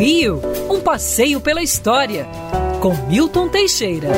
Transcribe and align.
Rio, 0.00 0.40
um 0.70 0.80
passeio 0.80 1.42
pela 1.42 1.62
história, 1.62 2.26
com 2.80 2.94
Milton 3.06 3.50
Teixeira. 3.50 4.08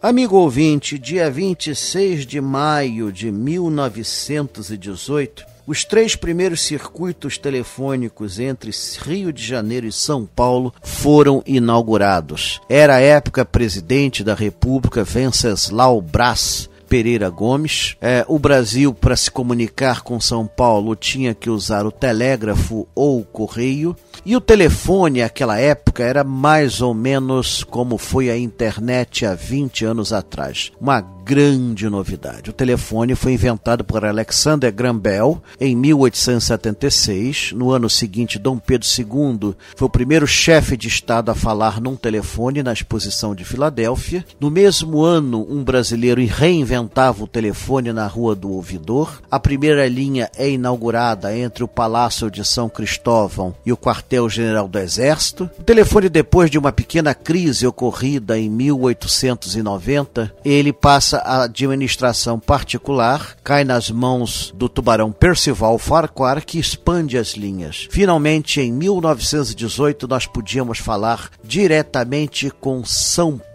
Amigo 0.00 0.38
ouvinte, 0.38 0.98
dia 0.98 1.30
26 1.30 2.24
de 2.24 2.40
maio 2.40 3.12
de 3.12 3.30
1918, 3.30 5.44
os 5.66 5.84
três 5.84 6.16
primeiros 6.16 6.62
circuitos 6.62 7.36
telefônicos 7.36 8.40
entre 8.40 8.70
Rio 9.02 9.30
de 9.30 9.44
Janeiro 9.44 9.86
e 9.86 9.92
São 9.92 10.24
Paulo 10.24 10.72
foram 10.82 11.42
inaugurados. 11.44 12.58
Era 12.66 12.94
a 12.94 13.00
época 13.00 13.44
presidente 13.44 14.24
da 14.24 14.32
República 14.32 15.04
Venceslau 15.04 16.00
Braz 16.00 16.70
Pereira 16.92 17.30
Gomes. 17.30 17.96
É, 18.02 18.22
o 18.28 18.38
Brasil, 18.38 18.92
para 18.92 19.16
se 19.16 19.30
comunicar 19.30 20.02
com 20.02 20.20
São 20.20 20.46
Paulo, 20.46 20.94
tinha 20.94 21.34
que 21.34 21.48
usar 21.48 21.86
o 21.86 21.90
telégrafo 21.90 22.86
ou 22.94 23.20
o 23.20 23.24
correio. 23.24 23.96
E 24.26 24.36
o 24.36 24.42
telefone, 24.42 25.22
naquela 25.22 25.58
época, 25.58 26.04
era 26.04 26.22
mais 26.22 26.82
ou 26.82 26.92
menos 26.92 27.64
como 27.64 27.96
foi 27.96 28.28
a 28.28 28.36
internet 28.36 29.24
há 29.24 29.34
20 29.34 29.86
anos 29.86 30.12
atrás. 30.12 30.70
Uma 30.78 31.00
grande 31.24 31.88
novidade. 31.88 32.50
O 32.50 32.52
telefone 32.52 33.14
foi 33.14 33.32
inventado 33.32 33.84
por 33.84 34.04
Alexander 34.04 34.72
Graham 34.72 34.98
Bell 34.98 35.42
em 35.60 35.76
1876. 35.76 37.52
No 37.52 37.70
ano 37.70 37.88
seguinte, 37.88 38.38
Dom 38.38 38.58
Pedro 38.58 38.86
II 38.86 39.54
foi 39.76 39.86
o 39.86 39.90
primeiro 39.90 40.26
chefe 40.26 40.76
de 40.76 40.88
Estado 40.88 41.30
a 41.30 41.34
falar 41.34 41.80
num 41.80 41.96
telefone 41.96 42.62
na 42.62 42.72
exposição 42.72 43.34
de 43.34 43.44
Filadélfia. 43.44 44.24
No 44.40 44.50
mesmo 44.50 45.02
ano, 45.02 45.46
um 45.48 45.62
brasileiro 45.62 46.24
reinventava 46.26 47.24
o 47.24 47.28
telefone 47.28 47.92
na 47.92 48.06
Rua 48.06 48.34
do 48.34 48.50
Ouvidor. 48.50 49.20
A 49.30 49.38
primeira 49.38 49.86
linha 49.88 50.30
é 50.36 50.50
inaugurada 50.50 51.36
entre 51.36 51.62
o 51.62 51.68
Palácio 51.68 52.30
de 52.30 52.44
São 52.44 52.68
Cristóvão 52.68 53.54
e 53.64 53.72
o 53.72 53.76
Quartel-General 53.76 54.66
do 54.66 54.78
Exército. 54.78 55.48
O 55.58 55.62
telefone, 55.62 56.08
depois 56.08 56.50
de 56.50 56.58
uma 56.58 56.72
pequena 56.72 57.14
crise 57.14 57.66
ocorrida 57.66 58.38
em 58.38 58.50
1890, 58.50 60.34
ele 60.44 60.72
passa 60.72 61.11
passa 61.12 61.42
administração 61.42 62.40
particular, 62.40 63.36
cai 63.44 63.64
nas 63.64 63.90
mãos 63.90 64.52
do 64.56 64.68
tubarão 64.68 65.12
Percival 65.12 65.76
Farquhar, 65.78 66.44
que 66.44 66.58
expande 66.58 67.18
as 67.18 67.32
linhas. 67.32 67.86
Finalmente, 67.90 68.60
em 68.60 68.72
1918, 68.72 70.08
nós 70.08 70.26
podíamos 70.26 70.78
falar 70.78 71.28
diretamente 71.44 72.50
com 72.50 72.84
São 72.84 73.32
Paulo 73.36 73.51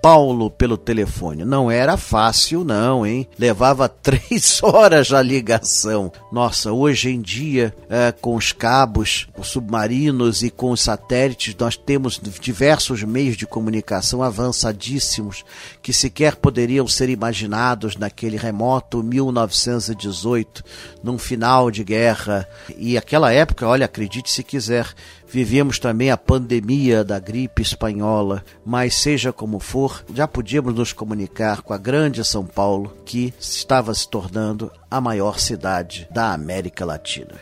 pelo 0.58 0.77
telefone. 0.77 1.44
Não 1.44 1.69
era 1.69 1.97
fácil, 1.97 2.63
não, 2.63 3.05
hein? 3.05 3.27
Levava 3.38 3.89
três 3.91 4.64
horas 4.64 5.11
a 5.11 5.22
ligação. 5.22 6.11
Nossa, 6.31 6.72
hoje 6.72 7.09
em 7.09 7.19
dia, 7.19 7.75
é, 7.89 8.14
com 8.14 8.36
os 8.36 8.53
cabos, 8.53 9.27
os 9.38 9.47
submarinos 9.49 10.44
e 10.44 10.49
com 10.49 10.72
os 10.72 10.80
satélites, 10.80 11.53
nós 11.59 11.75
temos 11.75 12.22
diversos 12.39 13.03
meios 13.03 13.36
de 13.36 13.45
comunicação 13.45 14.23
avançadíssimos 14.23 15.44
que 15.81 15.91
sequer 15.91 16.38
poderiam 16.38 16.88
ser 16.88 17.09
imaginados 17.09 17.97
naquele 17.97 18.38
remoto 18.38 19.03
1918, 19.03 20.64
num 21.03 21.17
final 21.17 21.69
de 21.69 21.83
guerra. 21.83 22.47
E 22.77 22.97
aquela 22.97 23.33
época, 23.33 23.67
olha, 23.67 23.86
acredite 23.86 24.31
se 24.31 24.42
quiser, 24.42 24.88
vivíamos 25.30 25.80
também 25.80 26.11
a 26.11 26.17
pandemia 26.17 27.03
da 27.03 27.20
gripe 27.20 27.61
espanhola, 27.61 28.44
mas 28.66 28.95
seja 28.95 29.31
como 29.31 29.59
for, 29.59 30.03
já 30.14 30.28
podíamos 30.28 30.73
nos 30.73 30.94
comunicar 30.94 31.61
com 31.61 31.73
a 31.73 31.78
grande 31.78 32.23
São 32.23 32.45
Paulo, 32.45 32.94
que 33.06 33.33
estava 33.39 33.94
se 33.94 34.09
tornando 34.09 34.72
a 34.89 35.02
maior 35.02 35.39
cidade 35.39 36.08
da 36.11 36.33
América 36.33 36.86
Latina. 36.86 37.36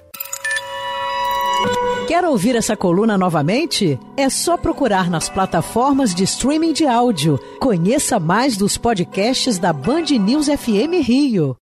Quer 2.07 2.23
ouvir 2.25 2.55
essa 2.55 2.75
coluna 2.75 3.17
novamente? 3.17 3.99
É 4.15 4.29
só 4.29 4.57
procurar 4.57 5.09
nas 5.09 5.27
plataformas 5.29 6.13
de 6.13 6.23
streaming 6.23 6.73
de 6.73 6.85
áudio. 6.85 7.39
Conheça 7.59 8.19
mais 8.19 8.55
dos 8.55 8.77
podcasts 8.77 9.57
da 9.57 9.73
Band 9.73 10.05
News 10.19 10.47
FM 10.47 11.01
Rio. 11.01 11.55